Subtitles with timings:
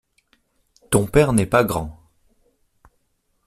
[0.89, 2.01] Ton père n’est pas grand.